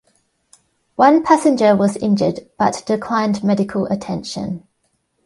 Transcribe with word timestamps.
One 0.95 1.23
passenger 1.23 1.75
was 1.75 1.95
injured, 1.95 2.49
but 2.57 2.81
declined 2.87 3.43
medical 3.43 3.85
attention. 3.85 4.65